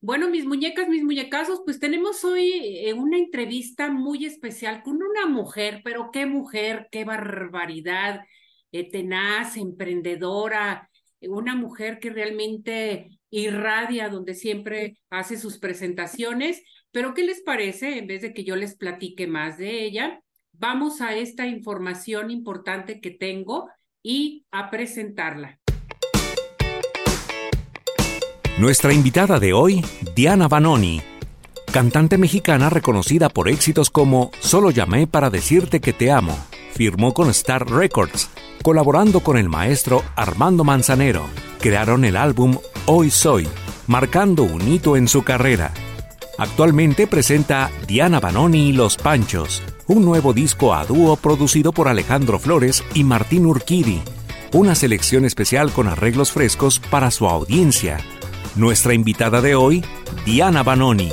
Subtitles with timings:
[0.00, 2.52] Bueno, mis muñecas, mis muñecazos, pues tenemos hoy
[2.86, 8.20] eh, una entrevista muy especial con una mujer, pero qué mujer, qué barbaridad,
[8.70, 10.88] eh, tenaz, emprendedora,
[11.20, 16.62] eh, una mujer que realmente irradia donde siempre hace sus presentaciones.
[16.92, 17.98] Pero ¿qué les parece?
[17.98, 20.22] En vez de que yo les platique más de ella,
[20.52, 23.68] vamos a esta información importante que tengo
[24.02, 25.57] y a presentarla.
[28.58, 29.86] Nuestra invitada de hoy,
[30.16, 31.00] Diana Banoni,
[31.72, 36.36] cantante mexicana reconocida por éxitos como Solo llamé para decirte que te amo.
[36.74, 38.28] Firmó con Star Records,
[38.64, 41.22] colaborando con el maestro Armando Manzanero.
[41.60, 43.46] Crearon el álbum Hoy Soy,
[43.86, 45.72] marcando un hito en su carrera.
[46.36, 52.40] Actualmente presenta Diana Banoni y Los Panchos, un nuevo disco a dúo producido por Alejandro
[52.40, 54.02] Flores y Martín Urquidi,
[54.52, 57.98] una selección especial con arreglos frescos para su audiencia
[58.58, 59.84] nuestra invitada de hoy,
[60.26, 61.10] Diana Banoni.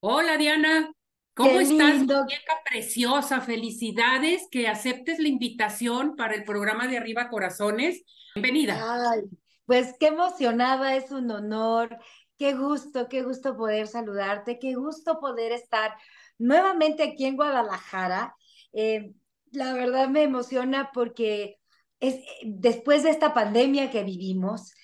[0.00, 0.90] Hola Diana,
[1.34, 1.98] ¿cómo estás?
[1.98, 8.02] Muñeca preciosa, felicidades que aceptes la invitación para el programa de Arriba Corazones.
[8.34, 9.12] Bienvenida.
[9.12, 9.20] Ay,
[9.66, 11.98] pues qué emocionada, es un honor.
[12.38, 15.94] Qué gusto, qué gusto poder saludarte, qué gusto poder estar
[16.38, 18.34] nuevamente aquí en Guadalajara.
[18.72, 19.12] Eh,
[19.50, 21.58] la verdad me emociona porque
[22.02, 24.74] es, después de esta pandemia que vivimos,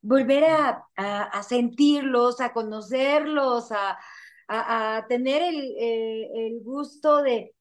[0.00, 7.52] volver a, sentirlos, a conocerlos, a, tener el, gusto de,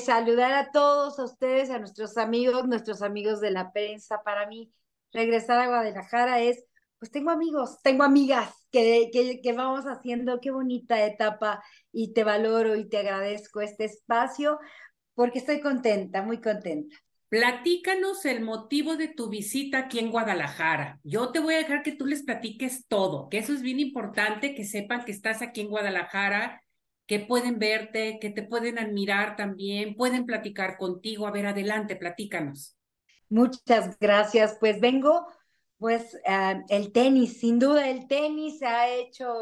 [0.00, 4.22] saludar a todos a ustedes, a nuestros amigos, nuestros amigos de la prensa.
[4.22, 4.70] Para mí,
[5.12, 6.62] regresar a Guadalajara es,
[6.98, 9.10] pues tengo amigos, tengo amigas que,
[9.42, 14.58] que vamos haciendo, qué bonita etapa y te valoro y te agradezco este espacio
[15.14, 16.96] porque estoy contenta, muy contenta.
[17.28, 20.98] Platícanos el motivo de tu visita aquí en Guadalajara.
[21.04, 24.54] Yo te voy a dejar que tú les platiques todo, que eso es bien importante,
[24.54, 26.62] que sepan que estás aquí en Guadalajara,
[27.06, 31.26] que pueden verte, que te pueden admirar también, pueden platicar contigo.
[31.26, 32.78] A ver, adelante, platícanos.
[33.28, 34.56] Muchas gracias.
[34.58, 35.26] Pues vengo,
[35.76, 39.34] pues uh, el tenis, sin duda el tenis ha hecho,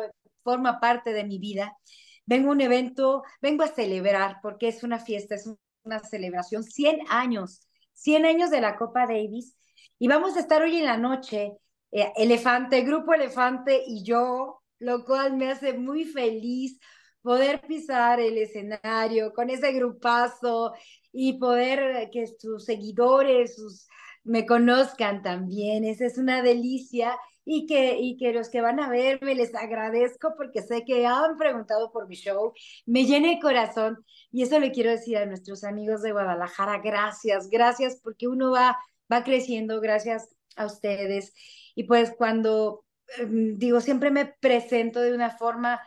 [0.43, 1.77] forma parte de mi vida.
[2.25, 5.49] Vengo a un evento, vengo a celebrar porque es una fiesta, es
[5.85, 7.61] una celebración, 100 años
[7.97, 9.57] 100 años de la Copa Davis
[9.99, 11.53] y vamos a estar hoy en la noche,
[11.91, 16.79] eh, Elefante, Grupo Elefante y yo, lo cual me hace muy feliz
[17.23, 20.75] poder pisar el escenario con ese grupazo
[21.13, 23.89] y poder que sus seguidores, sus
[24.25, 25.85] me conozcan también.
[25.85, 30.35] Esa es una delicia y que, y que los que van a verme les agradezco
[30.37, 32.53] porque sé que han preguntado por mi show,
[32.87, 37.49] me llena el corazón y eso le quiero decir a nuestros amigos de Guadalajara, gracias,
[37.49, 38.77] gracias porque uno va,
[39.11, 41.33] va creciendo gracias a ustedes.
[41.77, 42.85] Y pues cuando
[43.19, 45.81] em, digo, siempre me presento de una forma...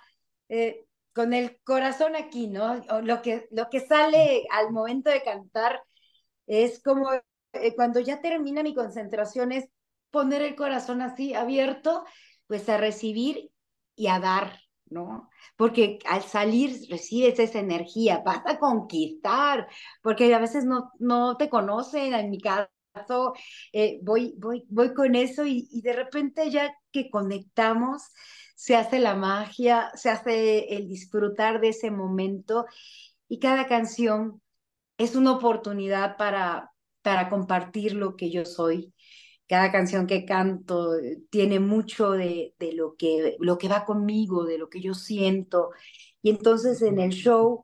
[0.49, 2.75] Eh, con el corazón aquí, ¿no?
[3.01, 5.81] Lo que, lo que sale al momento de cantar
[6.47, 7.11] es como
[7.53, 9.69] eh, cuando ya termina mi concentración es
[10.11, 12.03] poner el corazón así abierto,
[12.47, 13.51] pues a recibir
[13.95, 14.59] y a dar,
[14.89, 15.29] ¿no?
[15.57, 19.67] Porque al salir recibes esa energía, vas a conquistar,
[20.01, 23.33] porque a veces no, no te conocen, en mi caso,
[23.73, 28.03] eh, voy, voy, voy con eso y, y de repente ya que conectamos,
[28.55, 32.65] se hace la magia, se hace el disfrutar de ese momento
[33.27, 34.41] y cada canción
[34.97, 36.71] es una oportunidad para,
[37.01, 38.93] para compartir lo que yo soy.
[39.49, 44.45] Cada canción que canto eh, tiene mucho de, de lo, que, lo que va conmigo,
[44.45, 45.71] de lo que yo siento.
[46.21, 47.63] Y entonces en el show,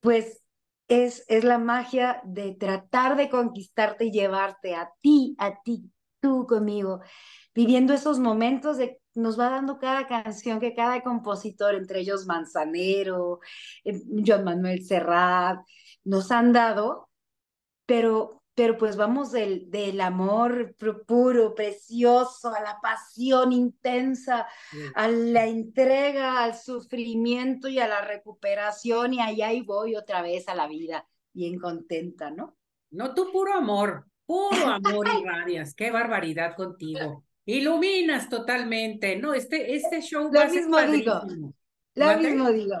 [0.00, 0.42] pues
[0.88, 5.90] es, es la magia de tratar de conquistarte y llevarte a ti, a ti,
[6.20, 7.00] tú conmigo,
[7.54, 13.40] viviendo esos momentos de nos va dando cada canción que cada compositor, entre ellos Manzanero,
[13.84, 15.60] eh, John Manuel Serrat,
[16.04, 17.08] nos han dado,
[17.86, 20.76] pero pero pues vamos del, del amor
[21.06, 24.46] puro, precioso, a la pasión intensa,
[24.94, 30.48] a la entrega, al sufrimiento y a la recuperación, y allá y voy otra vez
[30.48, 32.56] a la vida, bien contenta, ¿no?
[32.90, 37.24] No, tú puro amor, puro amor y radias, qué barbaridad contigo.
[37.46, 39.34] Iluminas totalmente, ¿no?
[39.34, 41.22] Este, este show va a ser mismo digo,
[41.94, 42.76] lo mismo digo.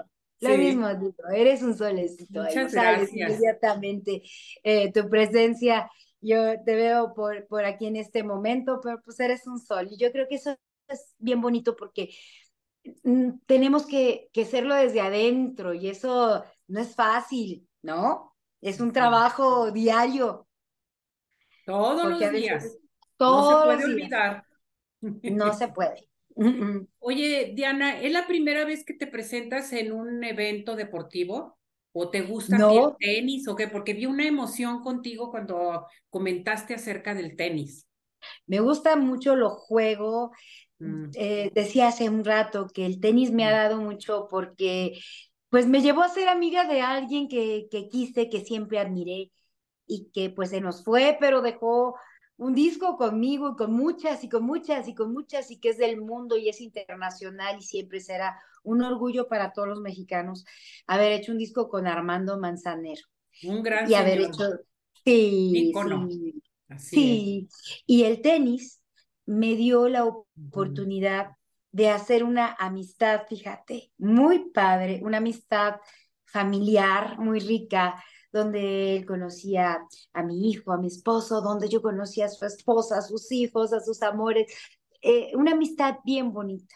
[0.50, 2.42] Lo mismo digo, eres un solecito.
[2.42, 3.12] Muchas gracias.
[3.12, 4.22] Inmediatamente
[4.62, 9.46] eh, tu presencia, yo te veo por, por aquí en este momento, pero pues eres
[9.46, 9.88] un sol.
[9.90, 10.56] Y yo creo que eso
[10.88, 12.14] es bien bonito porque
[13.02, 18.34] mm, tenemos que, que hacerlo desde adentro y eso no es fácil, ¿no?
[18.60, 20.48] Es un trabajo diario.
[21.66, 22.78] Todos los días.
[23.16, 24.44] Todos no se puede olvidar.
[25.00, 26.08] No se puede.
[26.98, 31.58] Oye, Diana, ¿es la primera vez que te presentas en un evento deportivo?
[31.92, 33.68] ¿O te gusta el tenis o qué?
[33.68, 37.86] Porque vi una emoción contigo cuando comentaste acerca del tenis.
[38.46, 40.32] Me gusta mucho lo juego.
[40.80, 41.10] Mm.
[41.14, 43.52] Eh, decía hace un rato que el tenis me ha mm.
[43.52, 44.98] dado mucho porque
[45.50, 49.30] pues me llevó a ser amiga de alguien que, que quise, que siempre admiré
[49.86, 51.94] y que pues se nos fue, pero dejó
[52.36, 55.78] un disco conmigo y con muchas y con muchas y con muchas y que es
[55.78, 60.44] del mundo y es internacional y siempre será un orgullo para todos los mexicanos
[60.86, 63.02] haber hecho un disco con Armando Manzanero.
[63.44, 64.44] Un gran y haber hecho
[65.04, 65.72] sí,
[66.78, 67.48] sí,
[67.86, 68.80] y el tenis
[69.26, 71.32] me dio la oportunidad
[71.72, 75.76] de hacer una amistad, fíjate, muy padre, una amistad
[76.24, 78.02] familiar muy rica,
[78.34, 82.98] donde él conocía a mi hijo, a mi esposo, donde yo conocía a su esposa,
[82.98, 84.52] a sus hijos, a sus amores,
[85.02, 86.74] eh, una amistad bien bonita.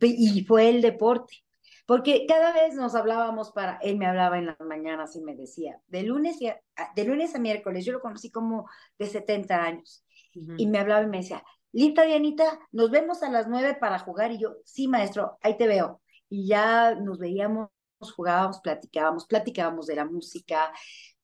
[0.00, 1.44] Y fue el deporte,
[1.86, 5.80] porque cada vez nos hablábamos para, él me hablaba en las mañanas y me decía,
[5.86, 6.38] de lunes,
[6.76, 8.68] a, de lunes a miércoles, yo lo conocí como
[8.98, 13.46] de 70 años, y me hablaba y me decía, Lita Dianita, nos vemos a las
[13.48, 16.00] nueve para jugar, y yo, sí, maestro, ahí te veo.
[16.28, 17.68] Y ya nos veíamos
[17.98, 20.72] jugábamos, platicábamos, platicábamos de la música.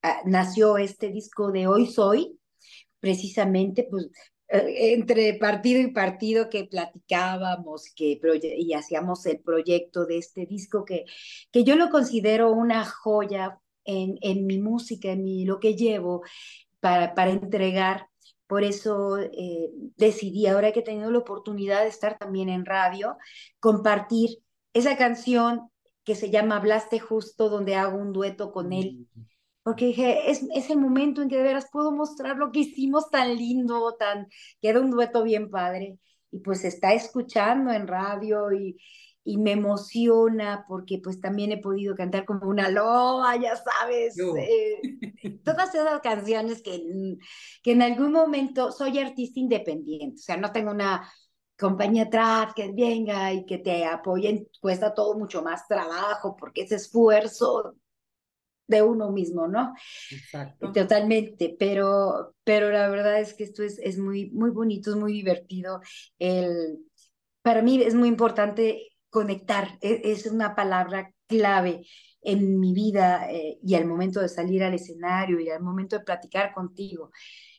[0.02, 2.38] Ah, nació este disco de Hoy Soy,
[3.00, 4.10] precisamente, pues
[4.48, 8.20] eh, entre partido y partido que platicábamos que
[8.58, 11.04] y hacíamos el proyecto de este disco que,
[11.52, 16.22] que yo lo considero una joya en, en mi música, en mi, lo que llevo
[16.80, 18.08] para, para entregar.
[18.46, 23.16] Por eso eh, decidí, ahora que he tenido la oportunidad de estar también en radio,
[23.60, 24.38] compartir
[24.72, 25.70] esa canción
[26.10, 29.06] que se llama Hablaste Justo, donde hago un dueto con él.
[29.14, 29.20] Mm.
[29.62, 33.10] Porque dije, es, es el momento en que de veras puedo mostrar lo que hicimos
[33.10, 34.26] tan lindo, tan,
[34.60, 36.00] queda un dueto bien padre.
[36.32, 38.76] Y pues está escuchando en radio y,
[39.22, 44.80] y me emociona porque pues también he podido cantar como una loa, ya sabes, eh,
[45.44, 46.82] todas esas canciones que,
[47.62, 51.08] que en algún momento soy artista independiente, o sea, no tengo una
[51.60, 56.72] compañía atrás que venga y que te apoyen, cuesta todo mucho más trabajo porque es
[56.72, 57.76] esfuerzo
[58.66, 59.74] de uno mismo, ¿no?
[60.10, 60.72] Exacto.
[60.72, 65.12] Totalmente, pero, pero la verdad es que esto es, es muy, muy bonito, es muy
[65.12, 65.80] divertido.
[66.18, 66.78] El,
[67.42, 71.84] para mí es muy importante conectar, e, es, una palabra clave
[72.22, 76.04] en mi vida eh, y al momento de salir al escenario y al momento de
[76.04, 77.10] platicar contigo.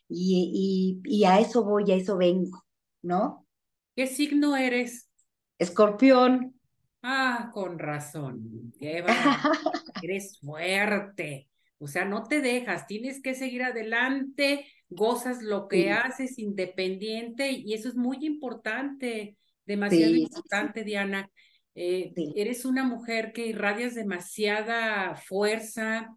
[0.08, 2.64] Y, y, y a eso voy, a eso vengo,
[3.02, 3.48] ¿no?
[3.96, 5.10] ¿Qué signo eres?
[5.58, 6.56] Escorpión.
[7.04, 8.74] Ah, con razón.
[10.04, 11.50] eres fuerte.
[11.78, 17.74] O sea, no te dejas, tienes que seguir adelante, gozas lo que haces independiente y
[17.74, 19.36] eso es muy importante,
[19.66, 21.28] demasiado importante, Diana.
[21.74, 26.16] Eh, eres una mujer que irradias demasiada fuerza,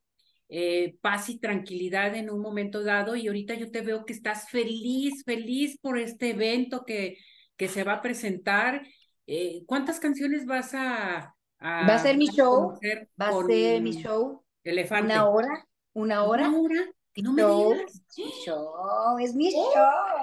[0.51, 4.51] eh, paz y tranquilidad en un momento dado y ahorita yo te veo que estás
[4.51, 7.17] feliz, feliz por este evento que,
[7.57, 8.87] que se va a presentar.
[9.27, 12.79] Eh, ¿Cuántas canciones vas a, Va a ser mi show.
[13.21, 14.45] Va a ser mi show.
[14.63, 15.15] Elefante.
[15.15, 15.67] Una hora.
[15.95, 16.49] Una hora.
[16.49, 16.81] Una hora.
[17.17, 18.03] No me digas.
[18.17, 19.73] Mi show, es mi oh.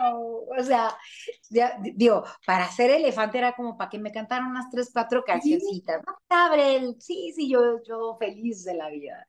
[0.01, 0.47] Show.
[0.57, 0.97] O sea,
[1.95, 6.01] digo, para ser elefante era como para que me cantaran unas tres, cuatro cancioncitas.
[6.05, 6.15] ¿no?
[6.29, 9.27] Abre sí, sí, yo, yo feliz de la vida.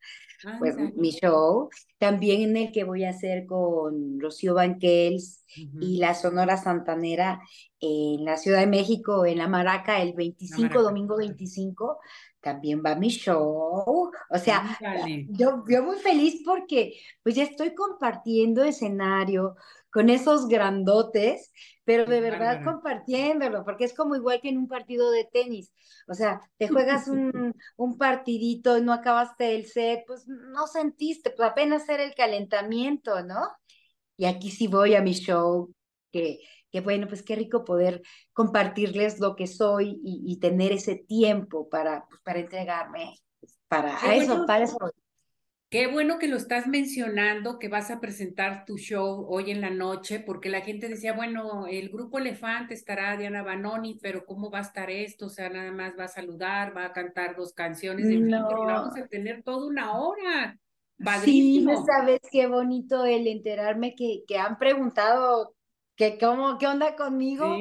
[0.58, 1.68] pues mi show,
[1.98, 5.44] también en el que voy a hacer con Rocío Banquels
[5.80, 7.40] y la Sonora Santanera
[7.80, 11.98] en la Ciudad de México, en la Maraca, el 25, domingo 25,
[12.40, 14.10] también va mi show.
[14.30, 14.78] O sea,
[15.28, 19.56] yo, yo muy feliz porque pues ya estoy compartiendo escenario
[19.92, 21.52] con esos grandotes,
[21.84, 25.72] pero de verdad compartiéndolo, porque es como igual que en un partido de tenis.
[26.08, 31.30] O sea, te juegas un, un partidito y no acabaste el set, pues no sentiste,
[31.30, 33.40] pues apenas era el calentamiento, ¿no?
[34.16, 35.72] Y aquí sí voy a mi show,
[36.10, 41.68] que, que bueno, pues qué rico poder compartirles lo que soy y, tener ese tiempo
[41.68, 43.18] para, pues, para entregarme,
[43.68, 44.78] para eso, para eso.
[45.72, 49.70] Qué bueno que lo estás mencionando, que vas a presentar tu show hoy en la
[49.70, 54.58] noche, porque la gente decía, bueno, el grupo Elefante estará Diana Banoni, pero ¿cómo va
[54.58, 55.26] a estar esto?
[55.26, 58.50] O sea, nada más va a saludar, va a cantar dos canciones, no.
[58.66, 60.58] vamos a tener toda una hora.
[61.24, 65.54] Sí, sabes qué bonito el enterarme que, que han preguntado
[65.96, 67.56] que cómo, qué onda conmigo.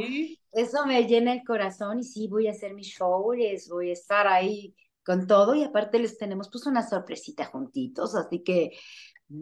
[0.52, 4.28] Eso me llena el corazón y sí, voy a hacer mis shows, voy a estar
[4.28, 8.72] ahí con todo y aparte les tenemos pues una sorpresita juntitos, así que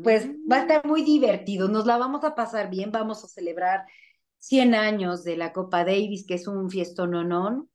[0.04, 0.62] pues va a mm.
[0.62, 3.86] estar muy divertido, nos la vamos a pasar bien, vamos a celebrar
[4.40, 7.70] 100 años de la Copa Davis, que es un fiestononón.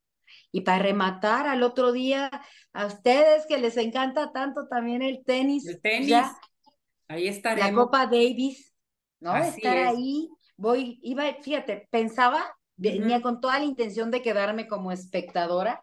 [0.50, 2.30] Y para rematar al otro día,
[2.72, 5.66] a ustedes que les encanta tanto también el tenis.
[5.66, 6.16] El tenis.
[7.08, 7.70] ahí estaremos.
[7.70, 8.74] La Copa Davis,
[9.20, 9.36] ¿no?
[9.36, 10.28] Estar ahí.
[10.56, 15.82] Voy, iba, fíjate, pensaba, venía con toda la intención de quedarme como espectadora,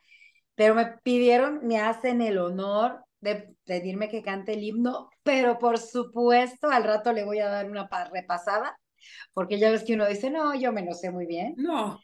[0.55, 5.77] pero me pidieron, me hacen el honor de pedirme que cante el himno, pero por
[5.77, 8.77] supuesto al rato le voy a dar una repasada,
[9.33, 11.53] porque ya ves que uno dice, no, yo me lo sé muy bien.
[11.57, 11.99] No.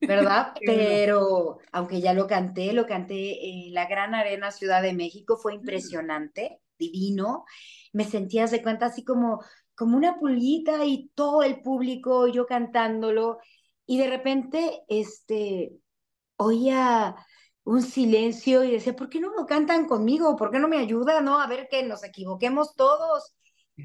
[0.00, 0.54] ¿Verdad?
[0.66, 5.54] pero aunque ya lo canté, lo canté en la Gran Arena Ciudad de México, fue
[5.54, 7.44] impresionante, divino.
[7.92, 9.42] Me sentía, de cuenta, así como,
[9.76, 13.38] como una pulguita y todo el público, yo cantándolo,
[13.86, 15.72] y de repente, este,
[16.36, 17.16] oía
[17.64, 20.36] un silencio y decía, ¿por qué no lo cantan conmigo?
[20.36, 21.20] ¿Por qué no me ayuda?
[21.20, 23.34] No, a ver que nos equivoquemos todos.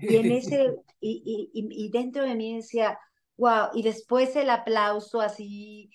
[0.07, 2.99] Y en ese, y, y, y dentro de mí decía,
[3.37, 5.89] wow, y después el aplauso así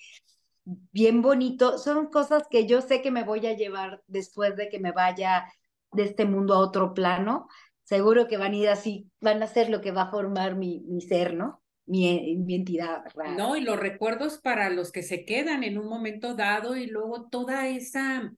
[0.93, 4.79] bien bonito, son cosas que yo sé que me voy a llevar después de que
[4.81, 5.47] me vaya
[5.93, 7.49] de este mundo a otro plano.
[7.85, 10.81] Seguro que van a ir así, van a ser lo que va a formar mi,
[10.87, 11.60] mi ser, ¿no?
[11.91, 13.05] Mi, mi entidad.
[13.37, 17.29] No, y los recuerdos para los que se quedan en un momento dado y luego
[17.29, 18.33] toda esa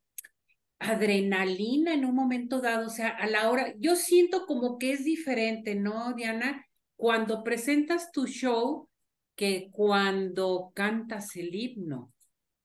[0.79, 5.05] adrenalina en un momento dado, o sea, a la hora, yo siento como que es
[5.05, 6.67] diferente, ¿no, Diana?
[6.97, 8.89] Cuando presentas tu show
[9.37, 12.13] que cuando cantas el himno.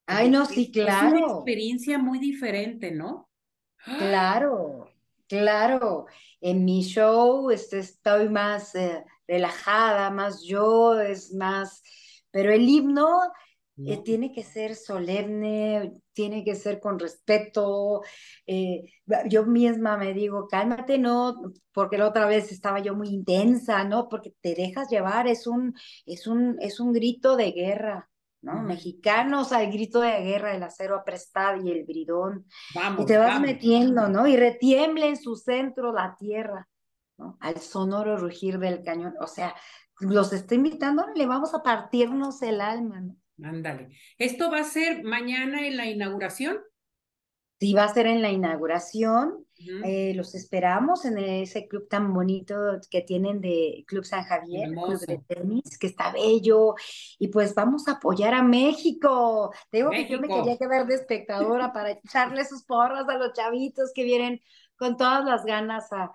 [0.05, 1.17] Ay, no, sí, claro.
[1.17, 3.29] Es una experiencia muy diferente, ¿no?
[3.97, 4.89] Claro,
[5.27, 6.05] claro.
[6.39, 11.83] En mi show este, estoy más eh, relajada, más yo, es más,
[12.31, 13.21] pero el himno
[13.85, 18.01] eh, tiene que ser solemne, tiene que ser con respeto.
[18.47, 18.85] Eh,
[19.29, 24.09] yo misma me digo, cálmate, no, porque la otra vez estaba yo muy intensa, ¿no?
[24.09, 25.75] Porque te dejas llevar, es un,
[26.07, 28.09] es un, es un grito de guerra.
[28.41, 28.61] ¿no?
[28.61, 32.45] Mexicanos al grito de guerra, el acero aprestado y el bridón.
[32.97, 34.27] y te vas metiendo, ¿no?
[34.27, 36.67] Y retiemble en su centro la tierra.
[37.39, 39.13] Al sonoro rugir del cañón.
[39.19, 39.55] O sea,
[39.99, 43.15] los estoy invitando, le vamos a partirnos el alma, ¿no?
[43.43, 43.89] Ándale.
[44.17, 46.59] ¿Esto va a ser mañana en la inauguración?
[47.59, 49.45] Sí, va a ser en la inauguración.
[49.83, 52.55] Eh, los esperamos en ese club tan bonito
[52.91, 56.75] que tienen de Club San Javier, club de tenis, que está bello.
[57.17, 59.51] Y pues vamos a apoyar a México.
[59.71, 63.33] Te digo que yo me quería quedar de espectadora para echarle sus porras a los
[63.33, 64.39] chavitos que vienen
[64.75, 66.11] con todas las ganas a,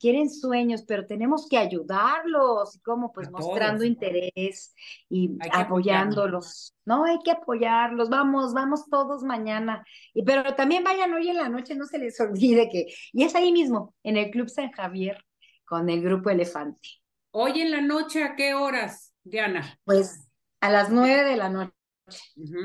[0.00, 4.74] quieren sueños, pero tenemos que ayudarlos, y cómo, pues mostrando interés
[5.08, 6.74] y apoyándolos.
[6.84, 9.84] No, hay que apoyarlos, vamos, vamos todos mañana.
[10.14, 13.34] Y, pero también vayan hoy en la noche, no se les olvide que, y es
[13.34, 15.24] ahí mismo, en el Club San Javier,
[15.64, 16.88] con el Grupo Elefante.
[17.30, 19.78] Hoy en la noche, ¿a qué horas, Diana?
[19.84, 20.28] Pues
[20.60, 21.72] a las nueve de la noche.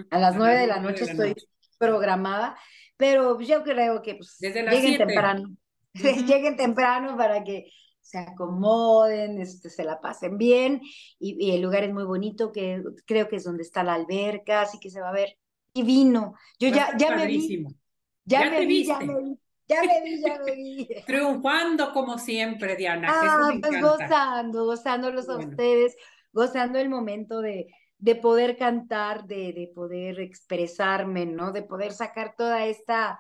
[0.10, 1.36] A las nueve de la noche estoy
[1.77, 2.58] programada,
[2.98, 5.56] pero yo creo que pues, Desde lleguen temprano
[6.01, 7.72] lleguen temprano para que
[8.08, 10.82] se acomoden, este, se la pasen bien
[11.20, 14.80] y, el lugar es muy bonito, que creo que es donde está la alberca, así
[14.80, 15.38] que se va a ver
[15.74, 16.34] divino.
[16.58, 17.66] Yo ya, ya me vi,
[18.24, 19.39] ya, me vi, ya me vi.
[19.70, 20.88] Ya me vi, ya me vi.
[21.06, 23.10] Triunfando como siempre, Diana.
[23.12, 25.98] Ah, pues gozando, gozándolos a ustedes,
[26.32, 31.51] gozando el momento de, de poder cantar, de, de poder expresarme, ¿no?
[31.51, 33.20] De poder sacar toda esta,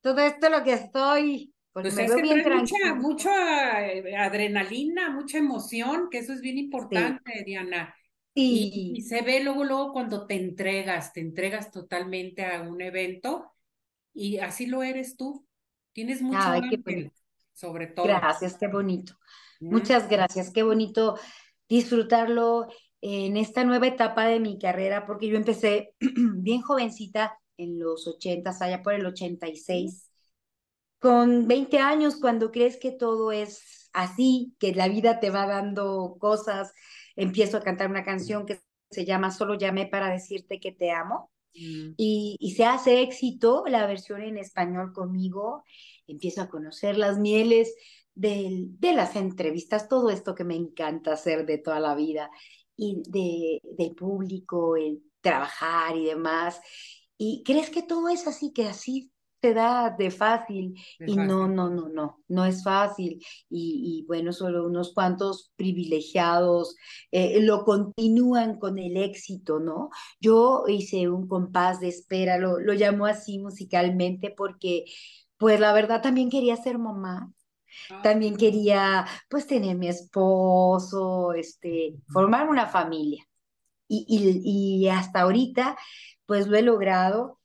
[0.00, 6.18] todo esto lo que estoy pues es que mucha, mucha eh, adrenalina, mucha emoción, que
[6.18, 7.94] eso es bien importante, Diana.
[8.34, 13.52] Y, se ve luego, luego cuando te entregas, te entregas totalmente a un evento
[14.14, 15.46] y así lo eres tú.
[15.92, 16.38] Tienes mucho
[17.52, 18.06] sobre todo.
[18.06, 19.14] Gracias, qué bonito.
[19.60, 21.18] Muchas gracias, qué bonito
[21.68, 22.68] disfrutarlo
[23.00, 28.62] en esta nueva etapa de mi carrera, porque yo empecé bien jovencita en los ochentas,
[28.62, 30.07] allá por el 86
[30.98, 36.16] con 20 años, cuando crees que todo es así, que la vida te va dando
[36.18, 36.72] cosas,
[37.16, 41.30] empiezo a cantar una canción que se llama Solo llamé para decirte que te amo.
[41.54, 41.94] Mm.
[41.96, 45.64] Y, se hace éxito la versión en español conmigo,
[46.06, 47.74] empiezo a conocer las mieles
[48.14, 52.30] de, de las entrevistas, todo esto que me encanta hacer de toda la vida,
[52.78, 56.60] y de, del público, el trabajar y demás.
[57.18, 61.70] Y crees que todo es así, que así te da de fácil y no, no,
[61.70, 63.24] no, no, no es fácil.
[63.48, 66.76] Y, bueno, solo unos cuantos privilegiados
[67.10, 69.90] eh, lo continúan con el éxito, ¿no?
[70.20, 74.84] Yo hice un compás de espera, lo, lo llamo así musicalmente porque
[75.36, 77.32] pues la verdad también quería ser mamá.
[77.90, 78.02] Ah.
[78.02, 83.24] También quería pues tener mi esposo, este, formar una familia.
[83.90, 85.76] y, hasta ahorita,
[86.26, 87.37] pues lo he logrado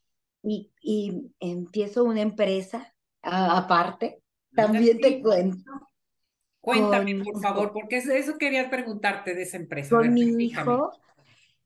[0.44, 4.22] y, empiezo una empresa aparte.
[4.56, 5.64] También te cuento.
[6.60, 9.96] Cuéntame, por favor, porque eso quería preguntarte de esa empresa.
[9.96, 10.92] Con mi hijo,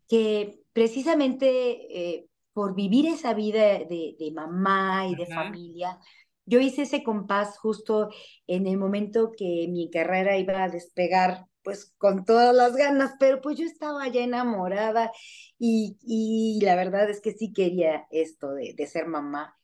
[0.08, 6.00] que precisamente eh, por vivir esa vida de, mamá y de familia,
[6.46, 8.10] yo hice ese compás justo
[8.48, 13.42] en el momento que mi carrera iba a despegar, pues con todas las ganas, pero
[13.42, 15.12] pues yo estaba ya enamorada
[15.60, 19.58] y, y la verdad es que sí quería esto de, de ser mamá.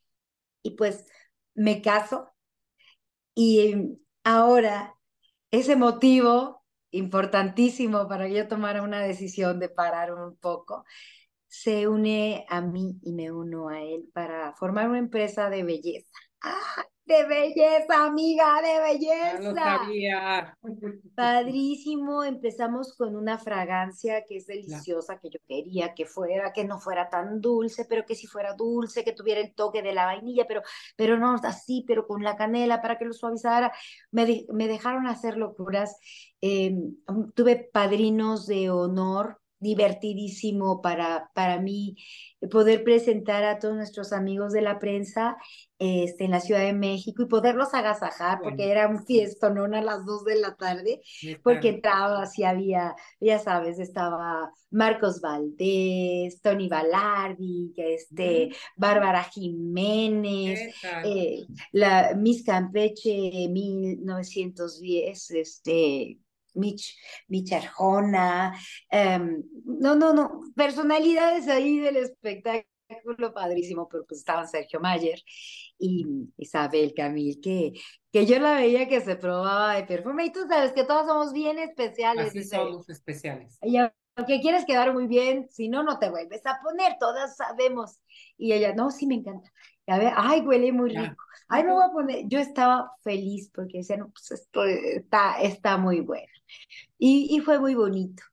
[0.63, 1.05] Y pues
[1.55, 2.33] me caso
[3.35, 4.95] y ahora
[5.51, 10.85] ese motivo importantísimo para que yo tomara una decisión de parar un poco,
[11.47, 16.09] se une a mí y me uno a él para formar una empresa de belleza.
[16.41, 16.85] ¡Ah!
[17.05, 19.39] De belleza, amiga, de belleza.
[19.39, 20.57] No sabía.
[21.15, 22.23] Padrísimo.
[22.23, 27.09] Empezamos con una fragancia que es deliciosa, que yo quería que fuera, que no fuera
[27.09, 30.61] tan dulce, pero que si fuera dulce, que tuviera el toque de la vainilla, pero,
[30.95, 33.73] pero no así, pero con la canela para que lo suavizara.
[34.11, 35.97] Me, me dejaron hacer locuras.
[36.41, 36.95] Em,
[37.35, 41.95] tuve padrinos de honor divertidísimo para, para mí
[42.51, 45.37] poder presentar a todos nuestros amigos de la prensa
[45.79, 49.03] este, en la Ciudad de México y poderlos agasajar, porque era un
[49.53, 51.01] no a las dos de la tarde,
[51.43, 61.45] porque entraba, así había, ya sabes, estaba Marcos Valdés, Tony Balardi, este, Bárbara Jiménez, eh,
[61.71, 66.19] la Miss Campeche 1910, este,
[66.53, 68.57] Mitch, Mitch Arjona,
[68.89, 75.19] em, no, no, no, personalidades ahí del espectáculo padrísimo, pero pues estaban Sergio Mayer
[75.79, 76.05] y
[76.37, 77.73] Isabel Camil, que,
[78.11, 81.33] que yo la veía que se probaba de perfume y tú sabes que todos somos
[81.33, 82.27] bien especiales.
[82.27, 83.57] Así somos especiales.
[83.61, 83.77] Y
[84.15, 87.99] aunque quieres quedar muy bien, si no, no te vuelves a poner, todas sabemos.
[88.37, 89.51] Y ella, no, sí me encanta.
[89.87, 91.23] A ver, ay, huele muy rico.
[91.49, 92.27] Ay, me voy a poner.
[92.27, 96.31] Yo estaba feliz porque decía, no, pues esto está, está muy bueno.
[96.97, 98.23] Y, y fue muy bonito.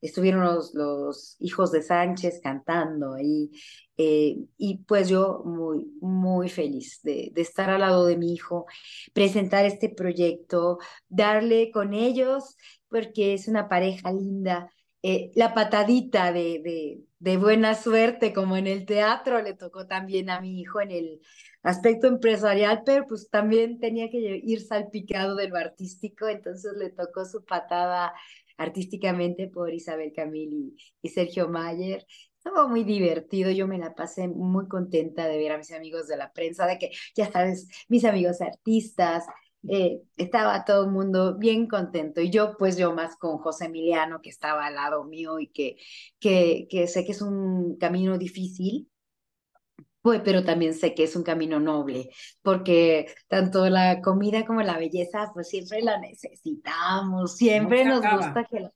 [0.00, 3.50] Estuvieron los, los hijos de Sánchez cantando ahí.
[3.96, 8.66] Eh, y pues yo muy, muy feliz de, de, estar al lado de mi hijo,
[9.12, 12.56] presentar este proyecto, darle con ellos,
[12.88, 14.72] porque es una pareja linda.
[15.02, 20.30] Eh, la patadita de, de, de buena suerte, como en el teatro, le tocó también
[20.30, 21.20] a mi hijo en el
[21.62, 27.24] aspecto empresarial, pero pues también tenía que ir salpicado de lo artístico, entonces le tocó
[27.24, 28.12] su patada
[28.56, 32.06] artísticamente por Isabel Camil y, Sergio Mayer.
[32.36, 36.16] Estaba muy divertido, yo me la pasé muy contenta de ver a mis amigos de
[36.16, 39.24] la prensa, de que, ya sabes, mis amigos artistas,
[39.68, 44.20] eh, estaba todo el mundo bien contento y yo pues yo más con José Emiliano
[44.22, 45.76] que estaba al lado mío y que,
[46.18, 48.88] que, que sé que es un camino difícil,
[50.02, 52.10] pues, pero también sé que es un camino noble,
[52.42, 58.68] porque tanto la comida como la belleza, pues siempre la necesitamos, siempre nos gusta que,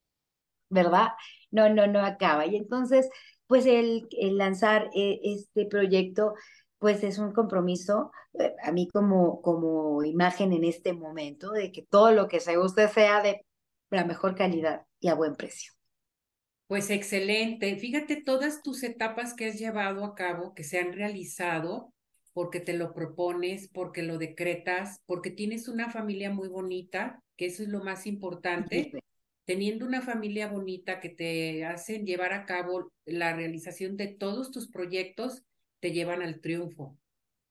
[0.71, 1.09] ¿verdad?
[1.51, 2.47] No, no, no acaba.
[2.47, 3.09] Y entonces,
[3.47, 6.35] pues el, el lanzar eh, este proyecto,
[6.79, 11.83] pues es un compromiso eh, a mí como, como imagen en este momento de que
[11.83, 13.45] todo lo que se use sea de
[13.91, 15.73] la mejor calidad y a buen precio.
[16.67, 17.77] Pues excelente.
[17.77, 21.93] Fíjate todas tus etapas que has llevado a cabo, que se han realizado,
[22.33, 27.63] porque te lo propones, porque lo decretas, porque tienes una familia muy bonita, que eso
[27.63, 28.91] es lo más importante.
[29.45, 34.69] Teniendo una familia bonita que te hacen llevar a cabo la realización de todos tus
[34.69, 35.45] proyectos,
[35.81, 36.99] te llevan al triunfo.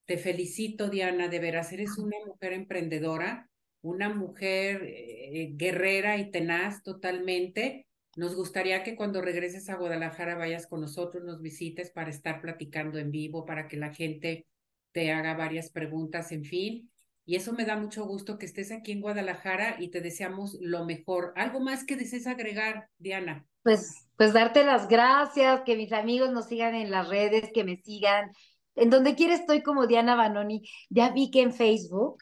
[0.06, 3.50] Te felicito, Diana, de veras, eres una mujer emprendedora,
[3.82, 7.86] una mujer eh, guerrera y tenaz totalmente
[8.16, 12.98] nos gustaría que cuando regreses a Guadalajara vayas con nosotros, nos visites para estar platicando
[12.98, 14.48] en vivo, para que la gente
[14.94, 16.92] te haga varias preguntas, en fin.
[17.26, 20.86] Y eso me da mucho gusto que estés aquí en Guadalajara y te deseamos lo
[20.86, 21.34] mejor.
[21.36, 23.48] ¿Algo más que desees agregar, Diana?
[23.64, 27.78] Pues, pues darte las gracias, que mis amigos nos sigan en las redes, que me
[27.78, 28.32] sigan.
[28.76, 30.70] En donde quiera estoy como Diana Banoni.
[30.90, 32.18] Ya vi que en Facebook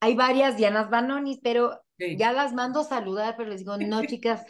[0.00, 4.44] hay varias Dianas Banoni, pero ya las mando a saludar, pero les digo, no, chicas,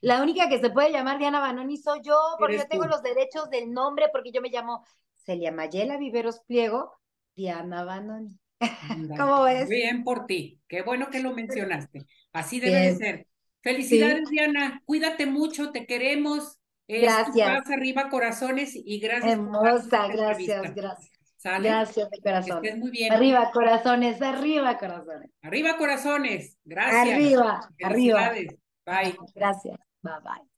[0.00, 3.50] la única que se puede llamar Diana Banoni soy yo, porque yo tengo los derechos
[3.50, 4.84] del nombre, porque yo me llamo
[5.16, 6.92] Celia Mayela Viveros Pliego,
[7.34, 8.38] Diana Banoni.
[9.18, 9.68] ¿Cómo ves?
[9.68, 12.06] Bien por ti, qué bueno que lo mencionaste.
[12.32, 13.26] Así debe de ser.
[13.62, 16.58] Felicidades, Diana, cuídate mucho, te queremos.
[16.86, 17.70] Gracias.
[17.70, 19.32] arriba, corazones, y gracias.
[19.32, 21.10] Hermosa, gracias, gracias.
[21.44, 22.62] Gracias, mi corazón.
[22.78, 23.12] muy bien.
[23.12, 25.30] Arriba, corazones, arriba, corazones.
[25.42, 26.58] Arriba, corazones.
[26.64, 27.14] Gracias.
[27.14, 28.32] Arriba, arriba.
[28.86, 29.16] Bye.
[29.34, 29.78] Gracias.
[30.02, 30.53] Bye, bye.